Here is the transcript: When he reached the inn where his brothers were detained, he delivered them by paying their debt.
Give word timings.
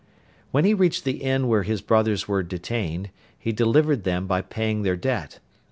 When 0.49 0.65
he 0.65 0.73
reached 0.73 1.03
the 1.03 1.17
inn 1.21 1.47
where 1.47 1.61
his 1.61 1.79
brothers 1.81 2.27
were 2.27 2.41
detained, 2.41 3.11
he 3.37 3.51
delivered 3.51 4.03
them 4.03 4.25
by 4.25 4.41
paying 4.41 4.81
their 4.81 4.95
debt. 4.97 5.37